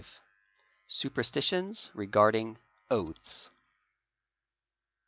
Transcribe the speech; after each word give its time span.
—Superstitions 0.87 1.91
regarding 1.93 2.57
oaths. 2.89 3.51